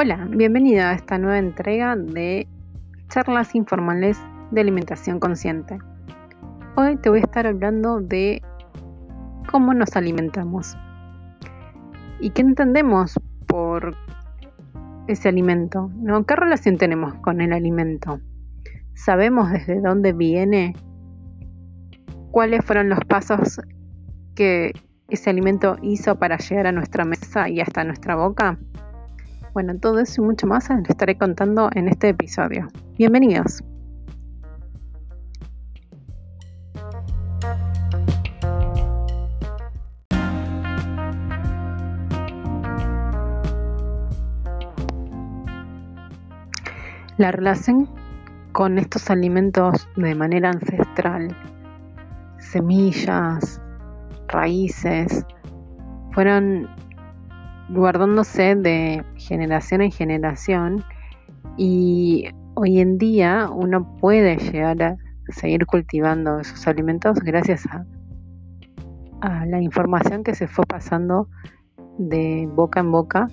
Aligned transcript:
Hola, 0.00 0.28
bienvenida 0.30 0.90
a 0.90 0.94
esta 0.94 1.18
nueva 1.18 1.38
entrega 1.38 1.96
de 1.96 2.46
charlas 3.08 3.56
informales 3.56 4.16
de 4.52 4.60
alimentación 4.60 5.18
consciente. 5.18 5.76
Hoy 6.76 6.98
te 6.98 7.10
voy 7.10 7.18
a 7.18 7.22
estar 7.22 7.48
hablando 7.48 8.00
de 8.00 8.40
cómo 9.50 9.74
nos 9.74 9.96
alimentamos 9.96 10.76
y 12.20 12.30
qué 12.30 12.42
entendemos 12.42 13.18
por 13.48 13.96
ese 15.08 15.30
alimento, 15.30 15.90
¿no? 15.96 16.24
¿Qué 16.24 16.36
relación 16.36 16.76
tenemos 16.76 17.14
con 17.14 17.40
el 17.40 17.52
alimento? 17.52 18.20
¿Sabemos 18.94 19.50
desde 19.50 19.80
dónde 19.80 20.12
viene? 20.12 20.76
¿Cuáles 22.30 22.64
fueron 22.64 22.88
los 22.88 23.00
pasos 23.00 23.60
que 24.36 24.74
ese 25.08 25.30
alimento 25.30 25.76
hizo 25.82 26.20
para 26.20 26.38
llegar 26.38 26.68
a 26.68 26.72
nuestra 26.72 27.04
mesa 27.04 27.48
y 27.48 27.60
hasta 27.60 27.82
nuestra 27.82 28.14
boca? 28.14 28.60
Bueno, 29.54 29.78
todo 29.78 29.98
eso 29.98 30.22
y 30.22 30.24
mucho 30.24 30.46
más 30.46 30.68
les 30.70 30.88
estaré 30.90 31.16
contando 31.16 31.70
en 31.74 31.88
este 31.88 32.10
episodio. 32.10 32.68
Bienvenidos. 32.96 33.62
La 47.16 47.32
relación 47.32 47.88
con 48.52 48.78
estos 48.78 49.10
alimentos 49.10 49.88
de 49.96 50.14
manera 50.14 50.50
ancestral, 50.50 51.36
semillas, 52.38 53.60
raíces, 54.28 55.26
fueron 56.12 56.68
guardándose 57.68 58.54
de 58.56 59.04
generación 59.16 59.82
en 59.82 59.90
generación 59.90 60.84
y 61.56 62.28
hoy 62.54 62.80
en 62.80 62.98
día 62.98 63.50
uno 63.50 63.96
puede 63.98 64.36
llegar 64.36 64.82
a 64.82 64.96
seguir 65.28 65.66
cultivando 65.66 66.40
esos 66.40 66.66
alimentos 66.66 67.18
gracias 67.20 67.66
a, 67.66 67.84
a 69.20 69.46
la 69.46 69.60
información 69.60 70.24
que 70.24 70.34
se 70.34 70.48
fue 70.48 70.64
pasando 70.66 71.28
de 71.98 72.48
boca 72.54 72.80
en 72.80 72.92
boca 72.92 73.26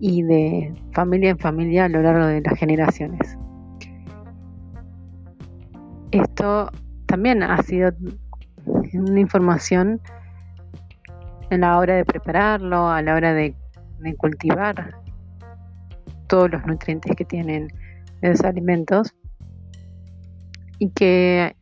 y 0.00 0.22
de 0.22 0.74
familia 0.92 1.30
en 1.30 1.38
familia 1.38 1.84
a 1.86 1.88
lo 1.88 2.02
largo 2.02 2.26
de 2.26 2.42
las 2.42 2.58
generaciones. 2.58 3.38
Esto 6.10 6.70
también 7.06 7.42
ha 7.42 7.62
sido 7.62 7.92
una 8.92 9.20
información 9.20 10.00
en 11.50 11.60
la 11.60 11.78
hora 11.78 11.96
de 11.96 12.04
prepararlo, 12.04 12.88
a 12.88 13.02
la 13.02 13.14
hora 13.14 13.34
de, 13.34 13.54
cultivar 14.18 14.94
todos 16.26 16.50
los 16.50 16.66
nutrientes 16.66 17.16
que 17.16 17.24
tienen 17.24 17.68
esos 18.20 18.44
alimentos. 18.44 19.14
Y 20.78 20.90
que 20.90 21.56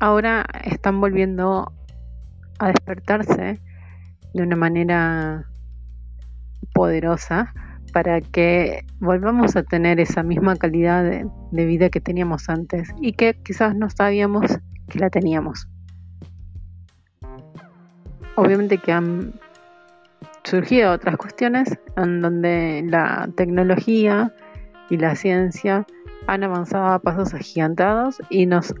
ahora 0.00 0.46
están 0.64 1.00
volviendo 1.00 1.72
a 2.58 2.68
despertarse 2.68 3.60
de 4.32 4.42
una 4.42 4.56
manera 4.56 5.46
poderosa 6.72 7.52
para 7.92 8.20
que 8.20 8.86
volvamos 9.00 9.56
a 9.56 9.62
tener 9.62 10.00
esa 10.00 10.22
misma 10.22 10.56
calidad 10.56 11.04
de, 11.04 11.66
vida 11.66 11.90
que 11.90 12.00
teníamos 12.00 12.48
antes 12.48 12.88
y 13.00 13.12
que 13.12 13.34
quizás 13.42 13.76
no 13.76 13.90
sabíamos 13.90 14.58
que 14.88 14.98
la 14.98 15.10
teníamos 15.10 15.68
obviamente 18.36 18.78
que 18.78 18.92
han 18.92 19.32
surgido 20.44 20.92
otras 20.92 21.16
cuestiones 21.16 21.78
en 21.96 22.20
donde 22.20 22.84
la 22.86 23.28
tecnología 23.36 24.32
y 24.90 24.96
la 24.96 25.14
ciencia 25.14 25.86
han 26.26 26.44
avanzado 26.44 26.86
a 26.86 26.98
pasos 26.98 27.34
agigantados 27.34 28.20
y 28.30 28.46
nos 28.46 28.74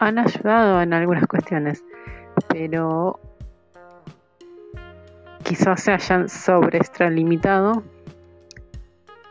han 0.00 0.18
ayudado 0.18 0.82
en 0.82 0.92
algunas 0.92 1.26
cuestiones, 1.26 1.84
pero 2.48 3.18
quizás 5.44 5.82
se 5.82 5.92
hayan 5.92 6.28
sobre 6.28 6.78
extralimitado 6.78 7.82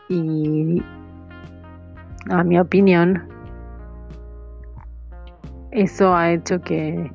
y 0.08 0.82
a 2.30 2.44
mi 2.44 2.58
opinión 2.58 3.28
eso 5.70 6.14
ha 6.14 6.30
hecho 6.30 6.60
que 6.60 7.10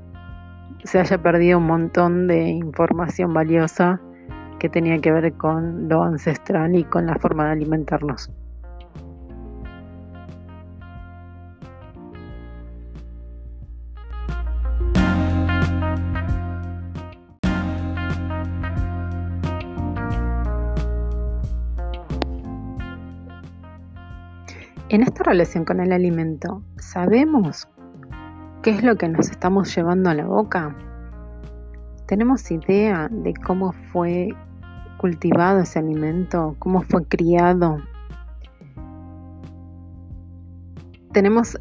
se 0.83 0.99
haya 0.99 1.17
perdido 1.21 1.57
un 1.57 1.67
montón 1.67 2.27
de 2.27 2.49
información 2.49 3.33
valiosa 3.33 4.01
que 4.59 4.69
tenía 4.69 4.99
que 4.99 5.11
ver 5.11 5.33
con 5.33 5.87
lo 5.87 6.03
ancestral 6.03 6.75
y 6.75 6.83
con 6.83 7.05
la 7.05 7.15
forma 7.15 7.45
de 7.45 7.51
alimentarnos. 7.51 8.31
En 24.89 25.03
esta 25.03 25.23
relación 25.23 25.65
con 25.65 25.79
el 25.81 25.91
alimento, 25.91 26.63
¿sabemos 26.77 27.67
¿Qué 28.61 28.71
es 28.71 28.83
lo 28.83 28.97
que 28.97 29.07
nos 29.07 29.29
estamos 29.29 29.73
llevando 29.73 30.09
a 30.09 30.13
la 30.13 30.25
boca? 30.25 30.75
¿Tenemos 32.07 32.51
idea 32.51 33.07
de 33.09 33.33
cómo 33.33 33.71
fue 33.71 34.35
cultivado 34.97 35.61
ese 35.61 35.79
alimento? 35.79 36.57
¿Cómo 36.59 36.81
fue 36.81 37.05
criado? 37.05 37.77
¿Tenemos 41.13 41.57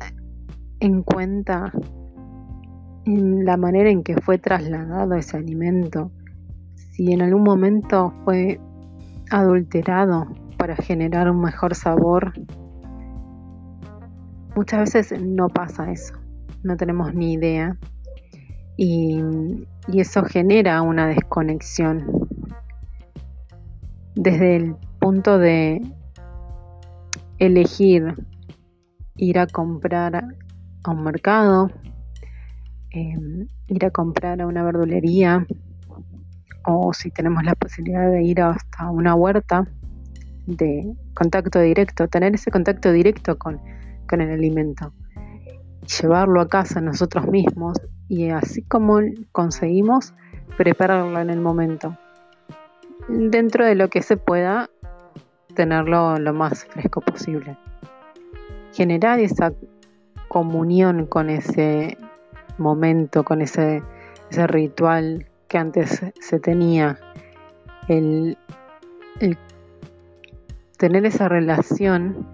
en 0.81 1.05
cuenta 1.05 1.73
la 3.05 3.57
manera 3.57 3.91
en 3.91 4.03
que 4.03 4.17
fue 4.17 4.39
trasladado 4.39 5.15
ese 5.15 5.37
alimento? 5.37 6.11
Si 6.75 7.13
en 7.13 7.23
algún 7.23 7.45
momento 7.45 8.13
fue 8.25 8.61
adulterado 9.31 10.27
para 10.57 10.75
generar 10.75 11.31
un 11.31 11.43
mejor 11.43 11.77
sabor. 11.77 12.33
Muchas 14.57 14.93
veces 14.93 15.23
no 15.23 15.49
pasa 15.49 15.93
eso 15.93 16.28
no 16.63 16.77
tenemos 16.77 17.15
ni 17.15 17.35
idea. 17.35 17.77
Y, 18.77 19.21
eso 19.95 20.23
genera 20.23 20.83
una 20.83 21.07
desconexión. 21.07 22.29
Desde 24.15 24.57
el 24.57 24.77
punto 25.01 25.39
de 25.39 25.81
elegir 27.39 28.15
ir 29.17 29.39
a 29.39 29.47
comprar 29.47 30.17
a 30.85 30.91
un 30.91 31.03
mercado, 31.03 31.71
em, 32.91 33.49
ir 33.69 33.85
a 33.87 33.91
comprar 33.91 34.43
a 34.43 34.47
una 34.47 34.63
verdulería 34.63 35.47
o 36.67 36.93
si 36.93 37.11
tenemos 37.11 37.43
la 37.45 37.55
posibilidad 37.55 38.11
de 38.11 38.23
ir 38.23 38.43
hasta 38.43 38.91
una 38.91 39.15
huerta 39.15 39.67
de 40.47 40.95
contacto 41.15 41.61
directo, 41.61 42.09
tener 42.09 42.35
ese 42.35 42.51
contacto 42.51 42.93
directo 42.93 43.39
con, 43.39 43.59
con 44.07 44.21
el 44.21 44.31
alimento 44.31 44.93
llevarlo 45.87 46.41
a 46.41 46.49
casa 46.49 46.81
nosotros 46.81 47.27
mismos 47.27 47.79
y 48.09 48.31
así 48.31 48.63
como 48.63 49.01
conseguimos 49.33 50.15
prepararlo 50.57 51.19
en 51.21 51.31
el 51.31 51.41
momento. 51.41 51.97
Dentro 53.09 53.65
de 53.65 53.75
lo 53.75 53.89
que 53.89 54.03
se 54.03 54.17
pueda, 54.17 54.71
tenerlo 55.55 56.19
lo 56.19 56.35
más 56.35 56.65
fresco 56.67 57.01
posible. 57.01 57.57
Generar 58.75 59.19
esa 59.21 59.53
comunión 60.29 61.07
con 61.07 61.31
ese 61.31 61.97
momento, 62.59 63.25
con 63.25 63.41
ese, 63.41 63.83
ritual 64.31 65.27
que 65.49 65.59
antes 65.59 66.05
se 66.21 66.39
tenía. 66.41 66.99
el 67.89 68.37
tener 70.79 71.05
esa 71.05 71.29
relación 71.29 72.27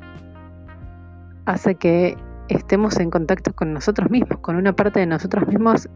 hace 1.46 1.74
que 1.74 2.16
estemos 2.48 2.98
en 2.98 3.10
contacto 3.10 3.54
con 3.54 3.72
nosotros 3.72 4.10
mismos, 4.10 4.38
con 4.40 4.56
una 4.56 4.74
parte 4.74 5.00
de 5.00 5.06
nosotros 5.06 5.46
mismos 5.48 5.88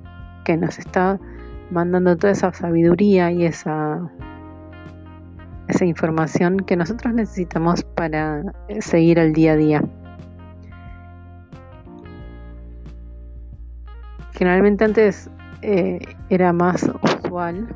que 0.44 0.56
nos 0.56 0.78
está 0.78 1.18
mandando 1.70 2.16
toda 2.16 2.32
esa 2.32 2.52
sabiduría 2.52 3.30
y 3.30 3.44
esa, 3.44 4.10
esa 5.68 5.84
información 5.84 6.58
que 6.58 6.76
nosotros 6.76 7.12
necesitamos 7.14 7.84
para 7.84 8.42
seguir 8.80 9.18
el 9.18 9.32
día 9.32 9.52
a 9.52 9.56
día. 9.56 9.84
Generalmente 14.32 14.84
antes 14.84 15.28
eh, 15.62 15.98
era 16.30 16.52
más 16.52 16.88
usual 17.02 17.68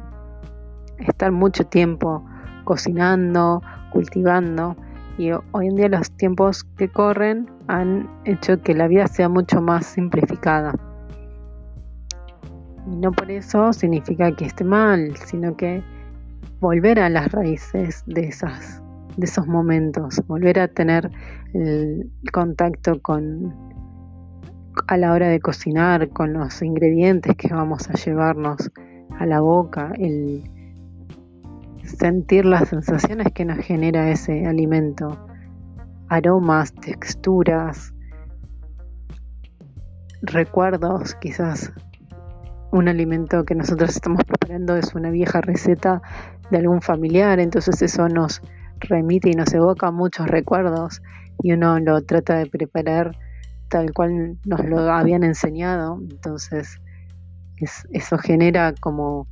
estar 0.99 1.33
mucho 1.33 1.67
tiempo 1.67 2.25
cocinando, 2.65 3.61
cultivando, 3.91 4.77
y 5.19 5.33
hoy 5.33 5.67
en 5.67 5.77
día 5.77 5.89
los 5.89 6.11
tiempos 6.13 6.65
que 6.65 6.89
corren 6.89 7.51
han 7.73 8.07
hecho 8.27 8.61
que 8.61 8.75
la 8.75 8.87
vida 8.87 9.07
sea 9.07 9.29
mucho 9.29 9.63
más 9.63 9.87
simplificada. 9.87 10.75
Y 12.87 12.97
no 12.97 13.13
por 13.13 13.31
eso 13.31 13.73
significa 13.73 14.31
que 14.37 14.45
esté 14.45 14.63
mal, 14.63 15.17
sino 15.17 15.57
que 15.57 15.83
volver 16.61 17.01
a 17.01 17.09
las 17.09 17.33
raíces 17.33 18.05
de 18.07 18.29
esas 18.29 18.83
de 19.17 19.27
esos 19.27 19.47
momentos, 19.47 20.23
volver 20.27 20.59
a 20.59 20.69
tener 20.69 21.11
el 21.53 22.11
contacto 22.33 23.01
con 23.03 23.55
a 24.87 24.97
la 24.97 25.13
hora 25.13 25.29
de 25.29 25.39
cocinar, 25.39 26.09
con 26.09 26.33
los 26.33 26.63
ingredientes 26.63 27.37
que 27.37 27.53
vamos 27.53 27.91
a 27.91 27.93
llevarnos 27.93 28.71
a 29.19 29.27
la 29.27 29.41
boca, 29.41 29.93
el 29.99 30.45
sentir 31.85 32.47
las 32.47 32.71
sensaciones 32.71 33.33
que 33.35 33.45
nos 33.45 33.59
genera 33.59 34.11
ese 34.11 34.47
alimento, 34.47 35.27
aromas, 36.12 36.75
texturas, 36.75 37.94
recuerdos, 40.20 41.14
quizás 41.14 41.73
un 42.70 42.88
alimento 42.88 43.44
que 43.47 43.55
nosotros 43.55 43.97
estamos 43.97 44.23
preparando 44.25 44.76
es 44.76 44.94
una 44.94 45.09
vieja 45.09 45.41
receta 45.41 46.03
de 46.50 46.59
algún 46.59 46.82
familiar, 46.82 47.41
entonces 47.41 47.81
eso 47.81 48.09
nos 48.11 48.43
remite 48.81 49.31
y 49.31 49.32
nos 49.32 49.55
evoca 49.55 49.91
muchos 49.91 50.26
recuerdos 50.29 51.00
y 51.43 51.53
uno 51.53 51.81
lo 51.81 52.03
trata 52.03 52.37
de 52.37 52.47
preparar 52.47 53.17
tal 53.70 53.94
cual 53.94 54.37
nos 54.44 54.67
lo 54.67 54.81
habían 54.93 55.25
enseñado, 55.25 55.99
entonces 56.11 56.79
eso 57.91 58.19
genera 58.19 58.75
como 58.79 59.29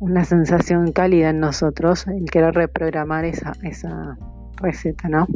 una 0.00 0.26
sensación 0.26 0.92
cálida 0.92 1.30
en 1.30 1.40
nosotros, 1.40 2.06
el 2.08 2.26
querer 2.30 2.54
reprogramar 2.54 3.24
esa, 3.24 3.52
esa 3.62 4.18
receta, 4.56 5.08
¿no? 5.08 5.26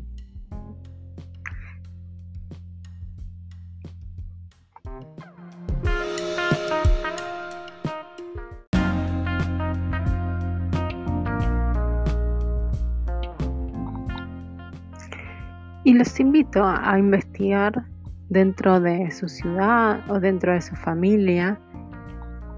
Y 15.83 15.95
los 15.95 16.21
invito 16.21 16.65
a 16.65 16.99
investigar 16.99 17.85
dentro 18.29 18.81
de 18.81 19.11
su 19.11 19.29
ciudad 19.29 20.09
o 20.09 20.21
dentro 20.21 20.53
de 20.53 20.61
su 20.61 20.77
familia 20.77 21.59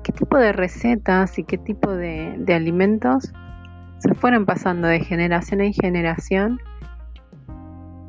qué 0.02 0.12
tipo 0.12 0.36
de 0.36 0.52
recetas 0.52 1.38
y 1.38 1.44
qué 1.44 1.58
tipo 1.58 1.90
de, 1.90 2.44
alimentos 2.48 3.32
se 3.98 4.14
fueron 4.14 4.46
pasando 4.46 4.88
de 4.88 5.00
generación 5.00 5.60
en 5.60 5.72
generación 5.72 6.60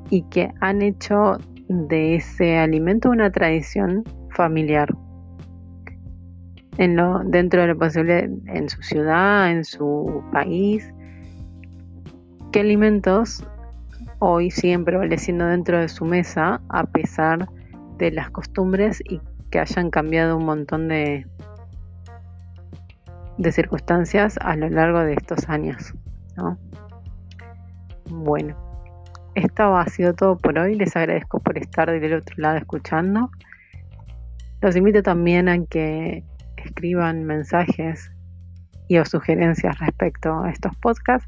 y 0.09 0.23
que 0.23 0.51
han 0.59 0.81
hecho 0.81 1.37
de 1.67 2.15
ese 2.15 2.57
alimento 2.57 3.09
una 3.09 3.31
tradición 3.31 4.03
familiar. 4.31 4.89
En 6.77 6.95
lo, 6.95 7.19
dentro 7.23 7.61
de 7.61 7.67
lo 7.67 7.77
posible 7.77 8.29
en 8.47 8.69
su 8.69 8.81
ciudad, 8.81 9.51
en 9.51 9.63
su 9.63 10.23
país, 10.31 10.91
qué 12.51 12.61
alimentos 12.61 13.45
hoy 14.19 14.49
siguen 14.49 14.85
prevaleciendo 14.85 15.45
dentro 15.45 15.79
de 15.79 15.89
su 15.89 16.05
mesa 16.05 16.61
a 16.69 16.85
pesar 16.85 17.47
de 17.97 18.11
las 18.11 18.31
costumbres 18.31 19.01
y 19.05 19.21
que 19.51 19.59
hayan 19.59 19.91
cambiado 19.91 20.37
un 20.37 20.45
montón 20.45 20.87
de, 20.87 21.27
de 23.37 23.51
circunstancias 23.51 24.37
a 24.41 24.55
lo 24.55 24.69
largo 24.69 24.99
de 24.99 25.13
estos 25.13 25.47
años. 25.49 25.93
Bueno, 28.09 28.55
esto 29.35 29.75
ha 29.75 29.85
sido 29.87 30.13
todo 30.13 30.37
por 30.37 30.57
hoy. 30.57 30.75
Les 30.75 30.95
agradezco 30.95 31.39
por 31.39 31.57
estar 31.57 31.89
del 31.91 32.13
otro 32.13 32.35
lado 32.37 32.57
escuchando. 32.57 33.31
Los 34.61 34.75
invito 34.75 35.03
también 35.03 35.49
a 35.49 35.65
que 35.65 36.23
escriban 36.57 37.25
mensajes 37.25 38.11
y 38.87 38.97
o 38.97 39.05
sugerencias 39.05 39.77
respecto 39.79 40.43
a 40.43 40.51
estos 40.51 40.75
podcasts 40.77 41.27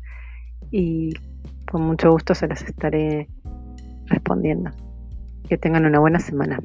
y 0.72 1.14
con 1.70 1.82
mucho 1.82 2.12
gusto 2.12 2.36
se 2.36 2.48
las 2.48 2.64
estaré 2.64 3.28
respondiendo. 4.06 4.72
Que 5.48 5.58
tengan 5.58 5.86
una 5.86 6.00
buena 6.00 6.20
semana. 6.20 6.60